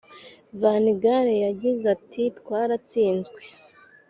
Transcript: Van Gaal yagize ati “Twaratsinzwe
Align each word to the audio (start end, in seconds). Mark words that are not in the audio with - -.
Van 0.61 0.85
Gaal 1.01 1.27
yagize 1.45 1.85
ati 1.95 2.23
“Twaratsinzwe 2.39 3.41